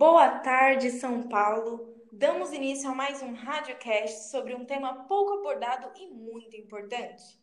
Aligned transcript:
Boa 0.00 0.30
tarde, 0.38 0.92
São 0.92 1.28
Paulo. 1.28 1.94
Damos 2.10 2.54
início 2.54 2.88
a 2.90 2.94
mais 2.94 3.20
um 3.20 3.34
radiocast 3.34 4.30
sobre 4.30 4.54
um 4.54 4.64
tema 4.64 5.04
pouco 5.04 5.34
abordado 5.34 5.90
e 5.94 6.06
muito 6.06 6.56
importante. 6.56 7.38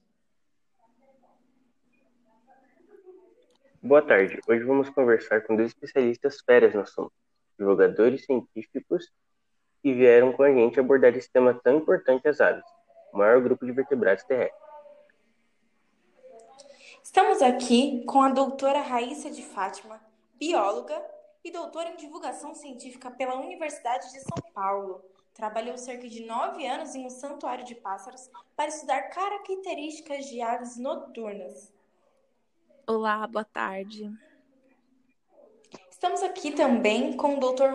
Boa 3.80 4.02
tarde. 4.02 4.40
Hoje 4.48 4.64
vamos 4.64 4.90
conversar 4.90 5.42
com 5.42 5.56
dois 5.56 5.68
especialistas 5.68 6.42
férias 6.42 6.74
no 6.74 6.82
assunto, 6.82 7.14
divulgadores 7.60 8.26
científicos 8.26 9.08
que 9.84 9.94
vieram 9.94 10.34
com 10.34 10.42
a 10.42 10.52
gente 10.52 10.80
abordar 10.80 11.16
esse 11.16 11.32
tema 11.32 11.54
tão 11.64 11.78
importante 11.78 12.28
às 12.28 12.42
aves, 12.42 12.66
o 13.14 13.20
maior 13.20 13.40
grupo 13.40 13.68
de 13.68 13.72
vertebrados 13.72 14.24
terrestres. 14.24 14.60
Estamos 17.04 17.40
aqui 17.44 18.04
com 18.08 18.24
a 18.24 18.32
doutora 18.32 18.82
Raíssa 18.82 19.30
de 19.30 19.44
Fátima, 19.44 20.02
bióloga 20.40 21.17
e 21.44 21.52
doutora 21.52 21.90
em 21.90 21.96
divulgação 21.96 22.54
científica 22.54 23.12
pela 23.12 23.36
Universidade 23.36 24.12
de 24.12 24.20
São 24.20 24.38
Paulo. 24.54 25.04
Trabalhou 25.34 25.78
cerca 25.78 26.08
de 26.08 26.26
nove 26.26 26.66
anos 26.66 26.96
em 26.96 27.06
um 27.06 27.10
santuário 27.10 27.64
de 27.64 27.76
pássaros 27.76 28.30
para 28.56 28.70
estudar 28.70 29.04
características 29.10 30.26
de 30.26 30.42
aves 30.42 30.78
noturnas. 30.78 31.72
Olá, 32.88 33.28
boa 33.28 33.46
tarde. 33.46 34.12
Estamos 35.92 36.22
aqui 36.22 36.52
também 36.52 37.18
com 37.18 37.38
o 37.38 37.40
Dr. 37.40 37.74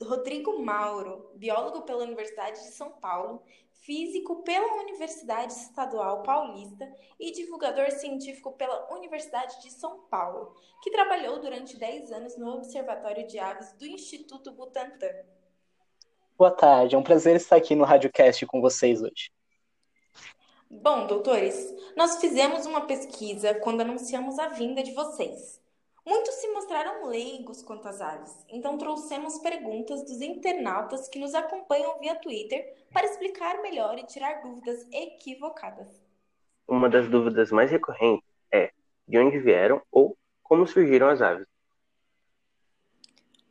Rodrigo 0.00 0.62
Mauro, 0.62 1.30
biólogo 1.34 1.82
pela 1.82 2.04
Universidade 2.04 2.60
de 2.60 2.68
São 2.68 2.90
Paulo, 2.92 3.42
físico 3.84 4.42
pela 4.42 4.80
Universidade 4.82 5.52
Estadual 5.52 6.22
Paulista 6.22 6.90
e 7.20 7.30
divulgador 7.30 7.90
científico 7.90 8.52
pela 8.52 8.90
Universidade 8.94 9.60
de 9.62 9.70
São 9.70 10.00
Paulo, 10.10 10.56
que 10.82 10.90
trabalhou 10.90 11.38
durante 11.38 11.76
10 11.76 12.10
anos 12.10 12.36
no 12.38 12.48
Observatório 12.54 13.26
de 13.26 13.38
Aves 13.38 13.74
do 13.74 13.86
Instituto 13.86 14.52
Butantan. 14.52 15.12
Boa 16.36 16.50
tarde, 16.50 16.94
é 16.94 16.98
um 16.98 17.02
prazer 17.02 17.36
estar 17.36 17.56
aqui 17.56 17.74
no 17.74 17.84
Radiocast 17.84 18.46
com 18.46 18.60
vocês 18.60 19.02
hoje. 19.02 19.30
Bom, 20.70 21.06
doutores, 21.06 21.72
nós 21.94 22.16
fizemos 22.16 22.66
uma 22.66 22.86
pesquisa 22.86 23.54
quando 23.54 23.82
anunciamos 23.82 24.38
a 24.38 24.48
vinda 24.48 24.82
de 24.82 24.92
vocês. 24.92 25.62
Muitos 26.06 26.34
se 26.34 26.48
mostraram 26.48 27.06
leigos 27.06 27.62
quanto 27.62 27.88
às 27.88 28.00
aves, 28.00 28.44
então 28.50 28.76
trouxemos 28.76 29.38
perguntas 29.38 30.02
dos 30.02 30.20
internautas 30.20 31.08
que 31.08 31.18
nos 31.18 31.34
acompanham 31.34 31.98
via 31.98 32.14
Twitter 32.14 32.86
para 32.92 33.06
explicar 33.06 33.62
melhor 33.62 33.98
e 33.98 34.04
tirar 34.04 34.42
dúvidas 34.42 34.86
equivocadas. 34.92 35.88
Uma 36.68 36.90
das 36.90 37.08
dúvidas 37.08 37.50
mais 37.50 37.70
recorrentes 37.70 38.28
é 38.52 38.70
de 39.08 39.18
onde 39.18 39.38
vieram 39.38 39.80
ou 39.90 40.16
como 40.42 40.66
surgiram 40.66 41.08
as 41.08 41.22
aves. 41.22 41.46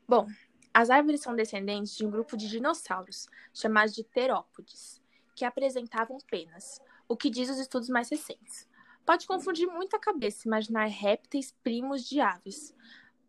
Bom, 0.07 0.27
as 0.71 0.91
árvores 0.91 1.21
são 1.21 1.35
descendentes 1.35 1.95
de 1.95 2.05
um 2.05 2.11
grupo 2.11 2.37
de 2.37 2.47
dinossauros, 2.47 3.27
chamados 3.51 3.95
de 3.95 4.03
terópodes, 4.03 5.01
que 5.35 5.43
apresentavam 5.43 6.19
penas, 6.29 6.79
o 7.07 7.17
que 7.17 7.31
diz 7.31 7.49
os 7.49 7.57
estudos 7.57 7.89
mais 7.89 8.09
recentes. 8.09 8.67
Pode 9.05 9.27
confundir 9.27 9.67
muito 9.67 9.95
a 9.95 9.99
cabeça 9.99 10.47
imaginar 10.47 10.85
répteis 10.85 11.51
primos 11.63 12.07
de 12.07 12.21
aves, 12.21 12.73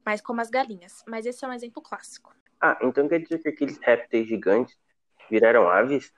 mas 0.04 0.20
como 0.20 0.40
as 0.40 0.48
galinhas, 0.50 1.02
mas 1.06 1.26
esse 1.26 1.44
é 1.44 1.48
um 1.48 1.52
exemplo 1.52 1.82
clássico. 1.82 2.34
Ah, 2.60 2.78
então 2.82 3.08
quer 3.08 3.20
dizer 3.20 3.40
que 3.40 3.48
aqueles 3.48 3.78
répteis 3.78 4.28
gigantes 4.28 4.78
viraram 5.28 5.68
aves? 5.68 6.12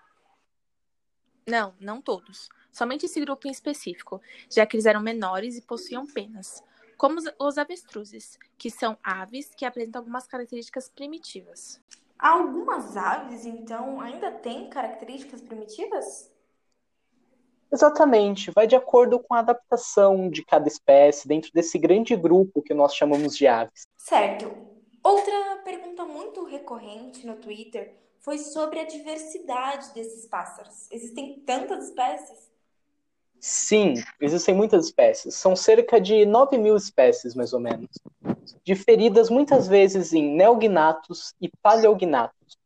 Não, 1.49 1.75
não 1.81 2.03
todos. 2.03 2.49
Somente 2.71 3.07
esse 3.07 3.21
grupo 3.21 3.49
em 3.49 3.51
específico, 3.51 4.21
já 4.51 4.67
que 4.67 4.77
eles 4.77 4.84
eram 4.84 5.01
menores 5.01 5.57
e 5.57 5.62
possuíam 5.62 6.07
penas, 6.07 6.62
como 6.99 7.19
os 7.39 7.57
avestruzes, 7.57 8.39
que 8.59 8.71
são 8.71 8.99
aves 9.03 9.55
que 9.55 9.65
apresentam 9.65 10.01
algumas 10.01 10.27
características 10.27 10.89
primitivas. 10.89 11.81
Algumas 12.19 12.97
aves, 12.97 13.47
então, 13.47 14.01
ainda 14.01 14.31
têm 14.31 14.69
características 14.69 15.41
primitivas? 15.41 16.35
Exatamente, 17.76 18.50
vai 18.53 18.66
de 18.66 18.75
acordo 18.75 19.20
com 19.20 19.34
a 19.34 19.41
adaptação 19.41 20.31
de 20.31 20.42
cada 20.42 20.66
espécie 20.66 21.28
dentro 21.28 21.50
desse 21.53 21.78
grande 21.78 22.16
grupo 22.16 22.62
que 22.62 22.72
nós 22.72 22.94
chamamos 22.94 23.37
de 23.37 23.47
aves. 23.47 23.87
Certo. 23.98 24.50
Outra 25.04 25.60
pergunta 25.62 26.06
muito 26.06 26.42
recorrente 26.47 27.26
no 27.26 27.36
Twitter 27.36 27.94
foi 28.19 28.38
sobre 28.38 28.81
a 28.81 28.84
diversidade 28.84 29.92
desses 29.92 30.26
pássaros. 30.26 30.91
Existem 30.91 31.38
tantas 31.41 31.88
espécies? 31.88 32.50
Sim, 33.38 34.03
existem 34.22 34.54
muitas 34.54 34.86
espécies. 34.86 35.34
São 35.34 35.54
cerca 35.54 36.00
de 36.00 36.25
9 36.25 36.56
mil 36.56 36.76
espécies, 36.76 37.34
mais 37.34 37.53
ou 37.53 37.60
menos. 37.60 37.91
Diferidas 38.65 39.28
muitas 39.28 39.69
vezes 39.69 40.15
em 40.15 40.34
neognatos 40.34 41.34
e 41.42 41.50
paleognatos, 41.60 42.56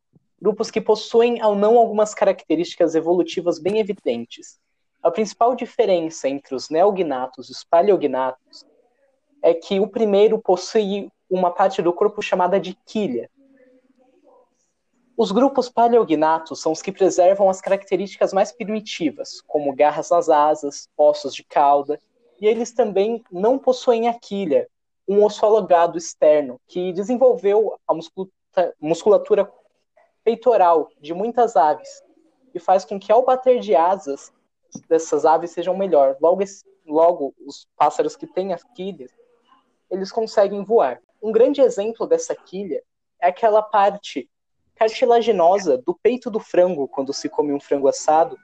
grupos 0.41 0.71
que 0.71 0.81
possuem 0.81 1.43
ou 1.43 1.57
não 1.57 1.77
algumas 1.77 2.15
características 2.15 2.95
evolutivas 2.95 3.59
bem 3.59 3.81
evidentes 3.81 4.61
a 5.03 5.11
principal 5.11 5.55
diferença 5.55 6.29
entre 6.29 6.55
os 6.55 6.69
neognatos 6.69 7.49
e 7.49 7.53
os 7.53 7.65
paleognatos 7.65 8.67
é 9.43 9.55
que 9.55 9.81
o 9.81 9.89
primeiro 9.89 10.39
possui 10.39 11.11
uma 11.31 11.51
parte 11.51 11.81
do 11.81 11.93
corpo 11.93 12.21
chamada 12.21 12.61
de 12.61 12.77
quilha. 12.85 13.31
Os 15.17 15.33
grupos 15.33 15.69
paleognatos 15.69 16.61
são 16.61 16.73
os 16.73 16.83
que 16.83 16.93
preservam 16.93 17.49
as 17.49 17.61
características 17.61 18.33
mais 18.33 18.53
primitivas, 18.53 19.41
como 19.43 19.75
garras 19.75 20.11
nas 20.11 20.29
asas, 20.29 20.89
ossos 20.97 21.35
de 21.35 21.45
cauda, 21.45 21.99
e 22.41 22.47
eles 22.47 22.73
também 22.73 23.23
não 23.31 23.59
possuem 23.59 24.09
a 24.09 24.15
quilha, 24.15 24.69
um 25.07 25.25
osso 25.25 25.45
alongado 25.45 25.99
externo, 25.99 26.61
que 26.67 26.93
desenvolveu 26.93 27.79
a 27.87 27.95
musculatura 28.81 29.51
peitoral 30.25 30.89
de 31.01 31.13
muitas 31.13 31.57
aves, 31.57 32.03
e 32.55 32.59
faz 32.59 32.85
com 32.85 32.99
que 32.99 33.13
ao 33.13 33.25
bater 33.25 33.61
de 33.61 33.75
asas 33.75 34.33
dessas 34.89 35.25
aves 35.25 35.51
sejam 35.51 35.77
melhor. 35.77 36.17
Logo, 36.21 36.43
esse, 36.43 36.65
logo 36.87 37.35
os 37.47 37.69
pássaros 37.77 38.17
que 38.17 38.27
têm 38.27 38.53
as 38.53 38.63
quilhas, 38.75 39.11
eles 39.91 40.13
conseguem 40.13 40.63
voar. 40.65 41.01
Um 41.23 41.33
grande 41.33 41.61
exemplo 41.61 42.07
dessa 42.07 42.35
quilha 42.35 42.83
é 43.21 43.29
aquela 43.29 43.63
parte 43.63 44.29
cartilaginosa 44.75 45.77
do 45.77 45.95
peito 45.95 46.31
do 46.31 46.41
frango 46.41 46.89
quando 46.89 47.13
se 47.13 47.29
come 47.29 47.53
um 47.53 47.61
frango 47.61 47.87
assado. 47.87 48.39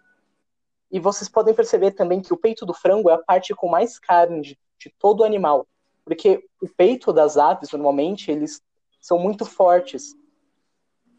E 0.91 1.01
vocês 1.01 1.29
podem 1.29 1.55
perceber 1.55 1.93
também 1.93 2.21
que 2.21 2.33
o 2.33 2.37
peito 2.37 2.67
do 2.67 2.75
frango 2.75 3.09
é 3.09 3.15
a 3.15 3.19
parte 3.19 3.55
com 3.55 3.69
mais 3.69 3.99
carne 3.99 4.43
de, 4.43 4.59
de 4.79 4.91
todo 4.99 5.21
o 5.21 5.25
animal, 5.25 5.67
porque 6.05 6.47
o 6.63 6.69
peito 6.69 7.13
das 7.13 7.37
aves 7.37 7.73
normalmente 7.73 8.31
eles 8.31 8.61
são 9.01 9.19
muito 9.19 9.45
fortes. 9.45 10.15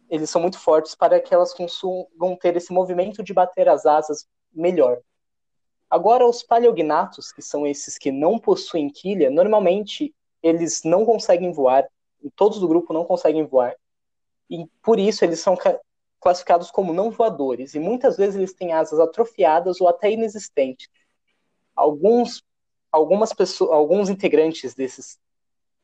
Eles 0.09 0.29
são 0.29 0.39
muito 0.39 0.59
fortes 0.59 0.93
para 0.93 1.19
que 1.19 1.33
elas 1.33 1.53
consigam 1.53 2.35
ter 2.39 2.55
esse 2.55 2.71
movimento 2.71 3.23
de 3.23 3.33
bater 3.33 3.67
as 3.67 3.85
asas 3.85 4.27
melhor. 4.53 4.99
Agora, 5.89 6.27
os 6.27 6.43
paleognatos, 6.43 7.31
que 7.31 7.41
são 7.41 7.65
esses 7.65 7.97
que 7.97 8.11
não 8.11 8.37
possuem 8.37 8.89
quilha, 8.89 9.29
normalmente 9.29 10.13
eles 10.43 10.83
não 10.83 11.05
conseguem 11.05 11.51
voar, 11.51 11.87
todos 12.35 12.59
do 12.59 12.67
grupo 12.67 12.93
não 12.93 13.05
conseguem 13.05 13.45
voar, 13.45 13.75
e 14.49 14.65
por 14.81 14.99
isso 14.99 15.23
eles 15.23 15.39
são 15.39 15.57
classificados 16.19 16.71
como 16.71 16.93
não 16.93 17.09
voadores, 17.09 17.73
e 17.73 17.79
muitas 17.79 18.17
vezes 18.17 18.35
eles 18.35 18.53
têm 18.53 18.73
asas 18.73 18.99
atrofiadas 18.99 19.79
ou 19.79 19.87
até 19.87 20.11
inexistentes. 20.11 20.89
Alguns, 21.75 22.43
algumas 22.91 23.33
pessoas, 23.33 23.71
alguns 23.71 24.09
integrantes 24.09 24.73
desses 24.73 25.19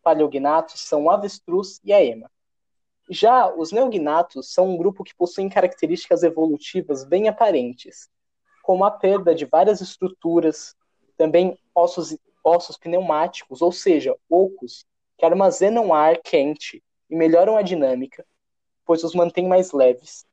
paleognatos 0.02 0.82
são 0.82 1.06
o 1.06 1.10
avestruz 1.10 1.80
e 1.84 1.94
a 1.94 2.04
ema. 2.04 2.30
Já 3.10 3.54
os 3.54 3.72
neognatos 3.72 4.52
são 4.54 4.70
um 4.70 4.78
grupo 4.78 5.04
que 5.04 5.16
possui 5.16 5.50
características 5.50 6.24
evolutivas 6.24 7.04
bem 7.04 7.28
aparentes, 7.28 8.10
como 8.64 8.86
a 8.86 8.90
perda 8.90 9.36
de 9.36 9.46
várias 9.46 9.82
estruturas, 9.82 10.74
também 11.18 11.60
ossos, 11.76 12.18
ossos 12.42 12.78
pneumáticos, 12.78 13.62
ou 13.62 13.74
seja, 13.74 14.16
ocos, 14.30 14.86
que 15.18 15.26
armazenam 15.26 15.94
ar 15.94 16.18
quente 16.24 16.82
e 17.10 17.16
melhoram 17.16 17.58
a 17.58 17.62
dinâmica, 17.62 18.26
pois 18.86 19.04
os 19.04 19.14
mantém 19.14 19.46
mais 19.46 19.74
leves. 19.74 20.26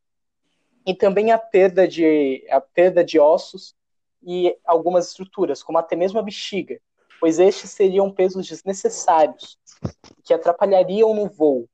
E 0.86 0.94
também 0.94 1.32
a 1.32 1.38
perda 1.38 1.86
de, 1.86 2.46
a 2.48 2.60
perda 2.60 3.04
de 3.04 3.18
ossos 3.18 3.74
e 4.22 4.56
algumas 4.64 5.08
estruturas, 5.08 5.60
como 5.60 5.78
até 5.78 5.96
mesmo 5.96 6.20
a 6.20 6.22
bexiga, 6.22 6.80
pois 7.18 7.40
estes 7.40 7.70
seriam 7.70 8.12
pesos 8.12 8.46
desnecessários, 8.46 9.58
que 10.22 10.32
atrapalhariam 10.32 11.12
no 11.14 11.26
voo. 11.28 11.68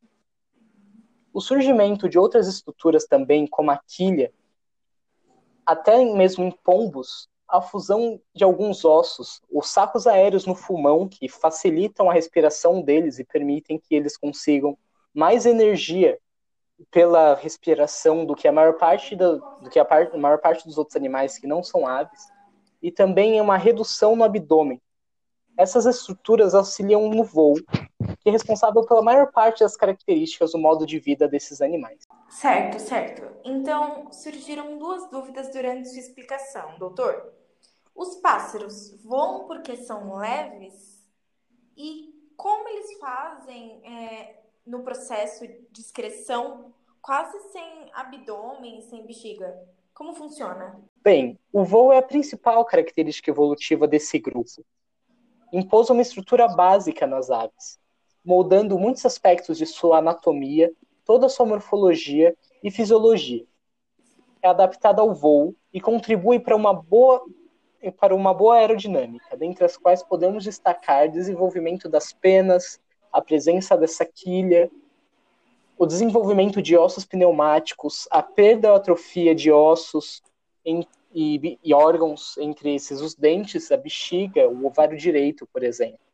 O 1.34 1.40
surgimento 1.40 2.08
de 2.08 2.18
outras 2.18 2.48
estruturas 2.48 3.04
também, 3.04 3.46
como 3.46 3.70
a 3.70 3.78
quilha, 3.86 4.32
até 5.66 6.04
mesmo 6.04 6.44
em 6.44 6.50
pombos, 6.50 7.28
a 7.48 7.60
fusão 7.60 8.20
de 8.34 8.44
alguns 8.44 8.84
ossos, 8.84 9.40
os 9.50 9.68
sacos 9.68 10.06
aéreos 10.06 10.46
no 10.46 10.56
pulmão, 10.56 11.08
que 11.08 11.28
facilitam 11.28 12.08
a 12.08 12.12
respiração 12.12 12.80
deles 12.80 13.18
e 13.18 13.24
permitem 13.24 13.78
que 13.78 13.94
eles 13.94 14.16
consigam 14.16 14.78
mais 15.12 15.46
energia 15.46 16.18
pela 16.90 17.34
respiração 17.34 18.24
do 18.24 18.34
que 18.34 18.46
a 18.46 18.52
maior 18.52 18.74
parte 18.74 19.16
da, 19.16 19.32
do 19.32 19.70
que 19.70 19.78
a, 19.78 19.84
par, 19.84 20.10
a 20.12 20.18
maior 20.18 20.38
parte 20.38 20.66
dos 20.66 20.76
outros 20.76 20.96
animais 20.96 21.38
que 21.38 21.46
não 21.46 21.62
são 21.62 21.86
aves, 21.86 22.26
e 22.82 22.92
também 22.92 23.40
uma 23.40 23.56
redução 23.56 24.14
no 24.14 24.24
abdômen. 24.24 24.80
Essas 25.56 25.86
estruturas 25.86 26.54
auxiliam 26.54 27.08
no 27.08 27.24
voo 27.24 27.54
que 28.26 28.30
é 28.30 28.32
responsável 28.32 28.84
pela 28.84 29.02
maior 29.02 29.30
parte 29.30 29.60
das 29.60 29.76
características 29.76 30.50
do 30.50 30.58
modo 30.58 30.84
de 30.84 30.98
vida 30.98 31.28
desses 31.28 31.62
animais. 31.62 32.00
Certo, 32.28 32.80
certo. 32.80 33.22
Então, 33.44 34.10
surgiram 34.10 34.78
duas 34.78 35.08
dúvidas 35.08 35.52
durante 35.52 35.88
sua 35.88 36.00
explicação, 36.00 36.76
doutor. 36.76 37.32
Os 37.94 38.16
pássaros 38.16 39.00
voam 39.04 39.46
porque 39.46 39.76
são 39.76 40.16
leves? 40.16 41.08
E 41.76 42.12
como 42.36 42.68
eles 42.68 42.98
fazem 42.98 43.80
é, 43.84 44.40
no 44.66 44.82
processo 44.82 45.46
de 45.46 45.80
excreção 45.80 46.74
quase 47.00 47.38
sem 47.52 47.92
abdômen, 47.94 48.80
sem 48.80 49.06
bexiga? 49.06 49.56
Como 49.94 50.14
funciona? 50.14 50.80
Bem, 50.96 51.38
o 51.52 51.62
voo 51.62 51.92
é 51.92 51.98
a 51.98 52.02
principal 52.02 52.64
característica 52.64 53.30
evolutiva 53.30 53.86
desse 53.86 54.18
grupo. 54.18 54.66
Impôs 55.52 55.90
uma 55.90 56.02
estrutura 56.02 56.48
básica 56.48 57.06
nas 57.06 57.30
aves, 57.30 57.78
moldando 58.26 58.76
muitos 58.76 59.06
aspectos 59.06 59.56
de 59.56 59.64
sua 59.64 59.98
anatomia, 59.98 60.72
toda 61.04 61.28
sua 61.28 61.46
morfologia 61.46 62.36
e 62.60 62.72
fisiologia. 62.72 63.44
É 64.42 64.48
adaptada 64.48 65.00
ao 65.00 65.14
voo 65.14 65.54
e 65.72 65.80
contribui 65.80 66.40
para 66.40 66.56
uma 66.56 66.74
boa 66.74 67.24
para 68.00 68.12
uma 68.12 68.34
boa 68.34 68.56
aerodinâmica, 68.56 69.36
dentre 69.36 69.64
as 69.64 69.76
quais 69.76 70.02
podemos 70.02 70.42
destacar 70.42 71.08
desenvolvimento 71.08 71.88
das 71.88 72.12
penas, 72.12 72.80
a 73.12 73.22
presença 73.22 73.76
dessa 73.76 74.04
quilha, 74.04 74.68
o 75.78 75.86
desenvolvimento 75.86 76.60
de 76.60 76.76
ossos 76.76 77.04
pneumáticos, 77.04 78.08
a 78.10 78.24
perda 78.24 78.70
ou 78.70 78.76
atrofia 78.76 79.36
de 79.36 79.52
ossos 79.52 80.20
em, 80.64 80.84
e, 81.14 81.60
e 81.62 81.72
órgãos, 81.72 82.36
entre 82.38 82.74
esses 82.74 83.00
os 83.00 83.14
dentes, 83.14 83.70
a 83.70 83.76
bexiga, 83.76 84.48
o 84.48 84.66
ovário 84.66 84.98
direito, 84.98 85.46
por 85.52 85.62
exemplo 85.62 86.05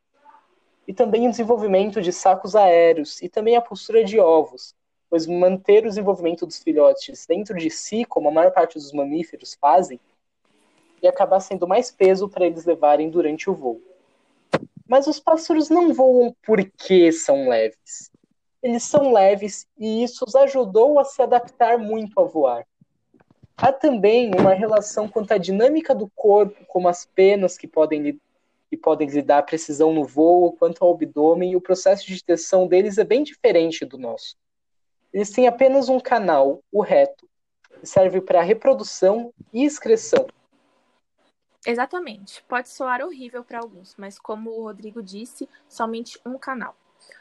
e 0.86 0.92
também 0.92 1.26
o 1.26 1.30
desenvolvimento 1.30 2.00
de 2.00 2.12
sacos 2.12 2.56
aéreos 2.56 3.20
e 3.22 3.28
também 3.28 3.56
a 3.56 3.60
postura 3.60 4.04
de 4.04 4.18
ovos, 4.18 4.74
pois 5.08 5.26
manter 5.26 5.84
o 5.84 5.88
desenvolvimento 5.88 6.46
dos 6.46 6.62
filhotes 6.62 7.26
dentro 7.26 7.56
de 7.56 7.70
si, 7.70 8.04
como 8.04 8.28
a 8.28 8.32
maior 8.32 8.50
parte 8.50 8.74
dos 8.74 8.92
mamíferos 8.92 9.56
fazem, 9.60 10.00
e 11.02 11.08
acabar 11.08 11.40
sendo 11.40 11.66
mais 11.66 11.90
peso 11.90 12.28
para 12.28 12.46
eles 12.46 12.64
levarem 12.64 13.10
durante 13.10 13.50
o 13.50 13.54
voo. 13.54 13.80
Mas 14.88 15.06
os 15.06 15.18
pássaros 15.18 15.68
não 15.68 15.92
voam 15.92 16.34
porque 16.42 17.10
são 17.12 17.48
leves. 17.48 18.10
Eles 18.62 18.84
são 18.84 19.12
leves 19.12 19.66
e 19.76 20.04
isso 20.04 20.24
os 20.26 20.34
ajudou 20.36 20.98
a 20.98 21.04
se 21.04 21.20
adaptar 21.20 21.78
muito 21.78 22.20
a 22.20 22.24
voar. 22.24 22.66
Há 23.56 23.72
também 23.72 24.30
uma 24.38 24.54
relação 24.54 25.08
quanto 25.08 25.32
à 25.32 25.38
dinâmica 25.38 25.94
do 25.94 26.08
corpo, 26.14 26.64
como 26.66 26.88
as 26.88 27.04
penas 27.04 27.58
que 27.58 27.66
podem 27.66 28.00
e 28.72 28.76
podem 28.76 29.06
lhe 29.06 29.20
dar 29.20 29.42
precisão 29.42 29.92
no 29.92 30.02
voo, 30.02 30.56
quanto 30.56 30.82
ao 30.82 30.94
abdômen, 30.94 31.52
e 31.52 31.56
o 31.56 31.60
processo 31.60 32.06
de 32.06 32.14
digestão 32.14 32.66
deles 32.66 32.96
é 32.96 33.04
bem 33.04 33.22
diferente 33.22 33.84
do 33.84 33.98
nosso. 33.98 34.34
Eles 35.12 35.30
têm 35.30 35.46
apenas 35.46 35.90
um 35.90 36.00
canal, 36.00 36.64
o 36.72 36.80
reto, 36.80 37.28
que 37.78 37.86
serve 37.86 38.22
para 38.22 38.40
reprodução 38.40 39.30
e 39.52 39.62
excreção. 39.62 40.26
Exatamente. 41.66 42.42
Pode 42.44 42.70
soar 42.70 43.02
horrível 43.02 43.44
para 43.44 43.60
alguns, 43.60 43.94
mas 43.96 44.18
como 44.18 44.50
o 44.50 44.62
Rodrigo 44.62 45.02
disse, 45.02 45.46
somente 45.68 46.18
um 46.24 46.38
canal. 46.38 46.74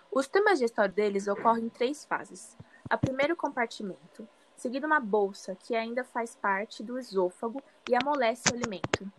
O 0.10 0.22
sistema 0.24 0.56
gestório 0.56 0.94
deles 0.94 1.28
ocorre 1.28 1.62
em 1.62 1.70
três 1.70 2.06
fases. 2.06 2.58
A 2.90 2.98
primeiro 2.98 3.36
compartimento, 3.36 4.28
seguido 4.56 4.88
uma 4.88 5.02
bolsa 5.02 5.56
que 5.56 5.76
ainda 5.76 6.04
faz 6.06 6.34
parte 6.34 6.82
do 6.82 6.98
esôfago 6.98 7.62
e 7.90 7.96
amolece 7.96 8.44
o 8.52 8.56
alimento. 8.56 9.12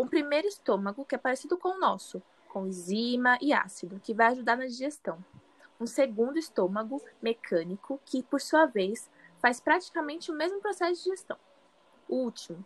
Um 0.00 0.08
primeiro 0.08 0.48
estômago, 0.48 1.04
que 1.04 1.14
é 1.14 1.18
parecido 1.18 1.58
com 1.58 1.68
o 1.68 1.78
nosso, 1.78 2.22
com 2.48 2.66
enzima 2.66 3.36
e 3.38 3.52
ácido, 3.52 4.00
que 4.00 4.14
vai 4.14 4.28
ajudar 4.28 4.56
na 4.56 4.64
digestão. 4.64 5.22
Um 5.78 5.86
segundo 5.86 6.38
estômago, 6.38 7.02
mecânico, 7.20 8.00
que, 8.06 8.22
por 8.22 8.40
sua 8.40 8.64
vez, 8.64 9.10
faz 9.40 9.60
praticamente 9.60 10.30
o 10.30 10.34
mesmo 10.34 10.58
processo 10.58 10.94
de 10.94 11.04
digestão. 11.04 11.36
O 12.08 12.16
último. 12.16 12.64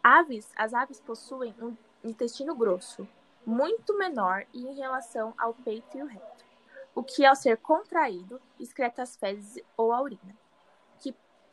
Aves, 0.00 0.52
as 0.54 0.72
aves 0.72 1.00
possuem 1.00 1.52
um 1.60 1.76
intestino 2.04 2.54
grosso, 2.54 3.08
muito 3.44 3.98
menor 3.98 4.46
em 4.54 4.72
relação 4.74 5.34
ao 5.36 5.52
peito 5.52 5.98
e 5.98 6.02
o 6.02 6.06
reto, 6.06 6.44
o 6.94 7.02
que, 7.02 7.24
ao 7.24 7.34
ser 7.34 7.56
contraído, 7.56 8.40
excreta 8.60 9.02
as 9.02 9.16
fezes 9.16 9.60
ou 9.76 9.92
a 9.92 10.00
urina 10.00 10.46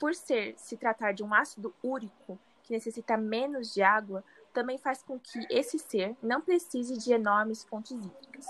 por 0.04 0.13
ser 0.13 0.56
se 0.57 0.75
tratar 0.75 1.13
de 1.13 1.24
um 1.24 1.34
ácido 1.34 1.74
úrico 1.81 2.38
que 2.62 2.74
necessita 2.74 3.16
menos 3.16 3.74
de 3.74 3.81
água, 3.81 4.22
também 4.54 4.78
faz 4.78 5.02
com 5.04 5.20
que 5.20 5.46
esse 5.50 5.80
ser 5.80 6.16
não 6.22 6.40
precise 6.40 6.98
de 6.98 7.12
enormes 7.12 7.64
fontes 7.64 7.92
hídricas. 7.92 8.46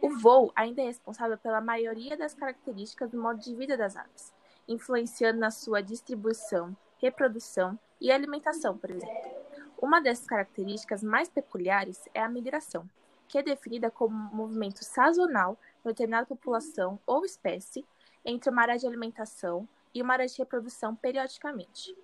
O 0.00 0.10
voo 0.10 0.52
ainda 0.54 0.82
é 0.82 0.86
responsável 0.86 1.38
pela 1.38 1.60
maioria 1.60 2.16
das 2.16 2.34
características 2.34 3.10
do 3.10 3.20
modo 3.20 3.40
de 3.40 3.54
vida 3.54 3.76
das 3.76 3.96
aves, 3.96 4.32
influenciando 4.68 5.40
na 5.40 5.50
sua 5.50 5.80
distribuição, 5.80 6.76
reprodução 6.98 7.78
e 8.00 8.10
alimentação, 8.10 8.76
por 8.76 8.90
exemplo. 8.90 9.32
Uma 9.80 10.00
dessas 10.00 10.26
características 10.26 11.02
mais 11.02 11.28
peculiares 11.28 12.08
é 12.14 12.20
a 12.20 12.28
migração, 12.28 12.88
que 13.26 13.38
é 13.38 13.42
definida 13.42 13.90
como 13.90 14.14
um 14.14 14.36
movimento 14.36 14.84
sazonal 14.84 15.58
de 15.78 15.90
determinada 15.90 16.26
população 16.26 16.98
ou 17.06 17.24
espécie 17.24 17.84
entre 18.24 18.50
uma 18.50 18.62
área 18.62 18.78
de 18.78 18.86
alimentação 18.86 19.66
e 19.94 20.02
uma 20.02 20.14
área 20.14 20.26
de 20.26 20.38
reprodução 20.38 20.94
periodicamente. 20.94 21.96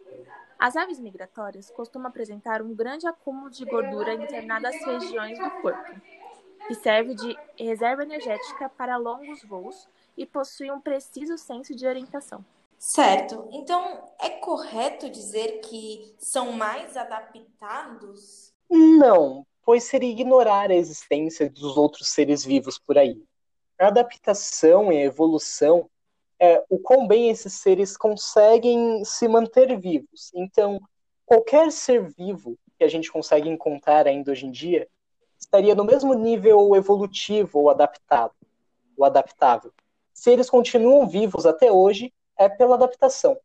As 0.59 0.77
aves 0.77 0.99
migratórias 0.99 1.71
costumam 1.71 2.09
apresentar 2.09 2.61
um 2.63 2.75
grande 2.75 3.07
acúmulo 3.07 3.49
de 3.49 3.65
gordura 3.65 4.15
em 4.15 4.19
determinadas 4.19 4.75
regiões 4.85 5.39
do 5.39 5.51
corpo, 5.63 6.01
que 6.67 6.75
serve 6.75 7.15
de 7.15 7.37
reserva 7.57 8.03
energética 8.03 8.69
para 8.69 8.97
longos 8.97 9.43
voos 9.45 9.89
e 10.17 10.27
possui 10.27 10.71
um 10.71 10.81
preciso 10.81 11.39
senso 11.39 11.75
de 11.75 11.87
orientação. 11.87 12.45
Certo. 12.79 13.49
Então, 13.53 14.05
é 14.21 14.31
correto 14.31 15.09
dizer 15.11 15.61
que 15.61 16.15
são 16.19 16.53
mais 16.53 16.97
adaptados? 16.97 18.53
Não, 18.71 19.45
pois 19.65 19.85
seria 19.85 20.11
ignorar 20.11 20.71
a 20.71 20.77
existência 20.77 21.51
dos 21.51 21.77
outros 21.77 22.09
seres 22.09 22.45
vivos 22.45 22.79
por 22.79 22.97
aí. 22.97 23.23
A 23.79 23.89
adaptação 23.89 24.93
e 24.93 24.97
a 24.97 25.05
evolução 25.05 25.89
é, 26.41 26.65
o 26.69 26.79
quão 26.79 27.07
bem 27.07 27.31
esses 27.31 27.53
seres 27.55 27.97
conseguem 27.97 29.05
se 29.05 29.27
manter 29.27 29.77
vivos. 29.79 30.31
Então, 30.35 30.81
qualquer 31.27 31.73
ser 31.73 32.03
vivo 32.13 32.59
que 32.79 32.85
a 32.85 32.89
gente 32.89 33.11
consegue 33.11 33.49
encontrar 33.49 34.07
ainda 34.07 34.31
hoje 34.31 34.47
em 34.47 34.51
dia 34.51 34.89
estaria 35.39 35.75
no 35.75 35.85
mesmo 35.85 36.15
nível 36.15 36.75
evolutivo 36.75 37.61
ou 37.61 37.71
adaptado, 37.71 38.35
ou 38.97 39.05
adaptável. 39.05 39.73
Se 40.13 40.31
eles 40.31 40.51
continuam 40.51 41.07
vivos 41.07 41.47
até 41.47 41.71
hoje, 41.71 42.13
é 42.37 42.49
pela 42.49 42.75
adaptação. 42.75 43.39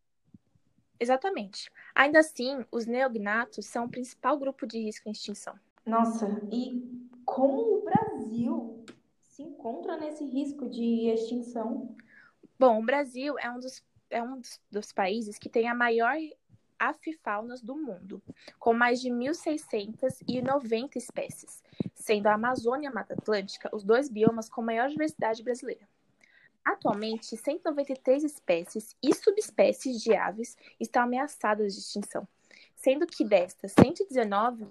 Exatamente. 0.99 1.69
Ainda 1.93 2.19
assim, 2.19 2.65
os 2.71 2.85
neognatos 2.85 3.65
são 3.65 3.85
o 3.85 3.89
principal 3.89 4.37
grupo 4.37 4.65
de 4.65 4.79
risco 4.79 5.07
em 5.07 5.11
extinção. 5.11 5.55
Nossa, 5.85 6.41
e 6.51 6.81
como 7.25 7.77
o 7.77 7.81
Brasil 7.83 8.85
se 9.21 9.43
encontra 9.43 9.97
nesse 9.97 10.23
risco 10.23 10.69
de 10.69 11.09
extinção? 11.09 11.95
Bom, 12.57 12.79
o 12.79 12.85
Brasil 12.85 13.37
é 13.39 13.49
um 13.49 13.59
dos, 13.59 13.83
é 14.09 14.21
um 14.21 14.39
dos, 14.39 14.61
dos 14.71 14.91
países 14.91 15.37
que 15.37 15.49
tem 15.49 15.67
a 15.67 15.75
maior 15.75 16.15
afifaunas 16.77 17.61
do 17.61 17.75
mundo, 17.75 18.21
com 18.59 18.73
mais 18.73 19.01
de 19.01 19.09
1.690 19.09 20.95
espécies, 20.95 21.63
sendo 21.95 22.27
a 22.27 22.33
Amazônia 22.33 22.87
e 22.87 22.89
a 22.89 22.93
Mata 22.93 23.13
Atlântica 23.13 23.69
os 23.73 23.83
dois 23.83 24.09
biomas 24.09 24.49
com 24.49 24.61
maior 24.61 24.89
diversidade 24.89 25.41
brasileira. 25.43 25.87
Atualmente, 26.63 27.35
193 27.35 28.23
espécies 28.23 28.95
e 29.01 29.13
subespécies 29.13 30.01
de 30.01 30.15
aves 30.15 30.55
estão 30.79 31.03
ameaçadas 31.03 31.73
de 31.73 31.79
extinção, 31.81 32.27
sendo 32.75 33.05
que 33.05 33.25
destas, 33.25 33.73
119 33.73 34.67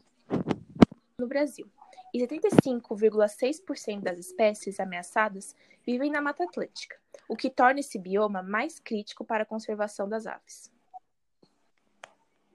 no 1.19 1.27
Brasil 1.27 1.71
e 2.13 2.21
75,6% 2.21 4.01
das 4.01 4.19
espécies 4.19 4.79
ameaçadas 4.79 5.55
vivem 5.85 6.11
na 6.11 6.21
Mata 6.21 6.45
Atlântica, 6.45 6.97
o 7.29 7.35
que 7.35 7.49
torna 7.49 7.81
esse 7.81 7.99
bioma 7.99 8.43
mais 8.43 8.79
crítico 8.79 9.25
para 9.25 9.45
a 9.45 9.47
conservação 9.47 10.09
das 10.09 10.27
aves. 10.27 10.71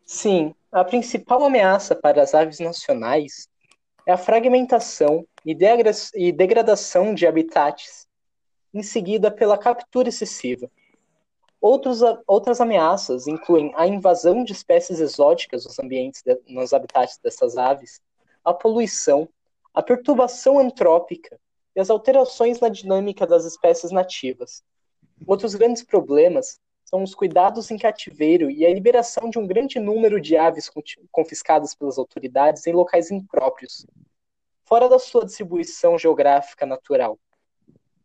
Sim, 0.05 0.55
a 0.71 0.85
principal 0.85 1.43
ameaça 1.43 1.95
para 1.95 2.21
as 2.21 2.33
aves 2.33 2.59
nacionais 2.59 3.49
é 4.05 4.13
a 4.13 4.17
fragmentação 4.17 5.27
e 5.43 5.53
degradação 6.31 7.13
de 7.13 7.27
habitats, 7.27 8.07
em 8.73 8.81
seguida 8.81 9.29
pela 9.29 9.57
captura 9.57 10.07
excessiva. 10.07 10.71
Outros, 11.59 11.99
outras 12.25 12.61
ameaças 12.61 13.27
incluem 13.27 13.73
a 13.75 13.85
invasão 13.87 14.43
de 14.43 14.53
espécies 14.53 14.99
exóticas 14.99 15.65
nos 15.65 15.77
ambientes, 15.79 16.23
nos 16.47 16.71
habitats 16.71 17.17
dessas 17.17 17.57
aves, 17.57 17.99
a 18.45 18.53
poluição, 18.53 19.27
a 19.77 19.83
perturbação 19.83 20.57
antrópica 20.57 21.39
e 21.75 21.79
as 21.79 21.91
alterações 21.91 22.59
na 22.59 22.67
dinâmica 22.67 23.27
das 23.27 23.45
espécies 23.45 23.91
nativas. 23.91 24.63
Outros 25.27 25.53
grandes 25.53 25.83
problemas 25.83 26.59
são 26.83 27.03
os 27.03 27.13
cuidados 27.13 27.69
em 27.69 27.77
cativeiro 27.77 28.49
e 28.49 28.65
a 28.65 28.73
liberação 28.73 29.29
de 29.29 29.37
um 29.37 29.45
grande 29.45 29.79
número 29.79 30.19
de 30.19 30.35
aves 30.35 30.67
confiscadas 31.11 31.75
pelas 31.75 31.99
autoridades 31.99 32.65
em 32.65 32.73
locais 32.73 33.11
impróprios, 33.11 33.85
fora 34.65 34.89
da 34.89 34.97
sua 34.97 35.23
distribuição 35.23 35.95
geográfica 35.95 36.65
natural. 36.65 37.19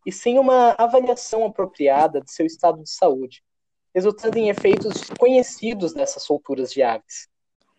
e 0.05 0.11
sem 0.11 0.37
uma 0.37 0.75
avaliação 0.77 1.43
apropriada 1.43 2.21
de 2.21 2.31
seu 2.31 2.45
estado 2.45 2.83
de 2.83 2.89
saúde, 2.89 3.43
resultando 3.95 4.37
em 4.37 4.49
efeitos 4.49 4.93
desconhecidos 4.93 5.93
dessas 5.93 6.21
solturas 6.21 6.71
de 6.71 6.83
aves. 6.83 7.27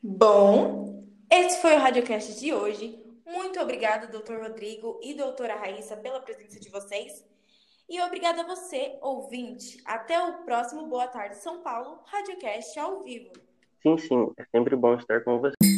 Bom, 0.03 1.05
esse 1.31 1.61
foi 1.61 1.77
o 1.77 1.79
Radiocast 1.79 2.41
de 2.41 2.53
hoje. 2.53 3.05
Muito 3.27 3.59
obrigada, 3.61 4.07
doutor 4.07 4.41
Rodrigo 4.41 5.01
e 5.03 5.15
doutora 5.15 5.57
Raíssa, 5.57 5.97
pela 5.97 6.21
presença 6.21 6.61
de 6.61 6.69
vocês. 6.69 7.25
E 7.89 8.01
obrigada 8.01 8.43
a 8.43 8.47
você, 8.47 8.99
ouvinte. 9.01 9.79
Até 9.85 10.19
o 10.21 10.45
próximo 10.45 10.87
Boa 10.87 11.07
Tarde 11.07 11.37
São 11.37 11.63
Paulo, 11.63 12.01
Radiocast 12.07 12.79
ao 12.79 13.03
vivo. 13.03 13.33
Sim, 13.83 13.99
sim, 13.99 14.33
é 14.39 14.45
sempre 14.47 14.75
bom 14.77 14.95
estar 14.95 15.23
com 15.23 15.39
você. 15.39 15.74